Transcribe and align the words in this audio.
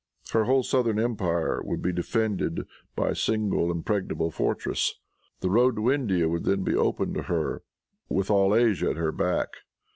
Her 0.31 0.45
whole 0.45 0.63
southern 0.63 0.97
empire 0.99 1.61
would 1.63 1.83
be 1.83 1.93
defended 1.93 2.65
by 2.95 3.09
a 3.09 3.15
single 3.15 3.69
impregnable 3.69 4.31
fortress. 4.31 4.95
The 5.41 5.49
road 5.51 5.75
to 5.75 5.91
India 5.91 6.27
would 6.27 6.43
then 6.43 6.63
be 6.63 6.75
open 6.75 7.13
to 7.13 7.21
her, 7.21 7.61
with 8.09 8.31
all 8.31 8.55
Asia 8.55 8.89
at 8.89 8.97
her 8.97 9.11
back. 9.11 9.49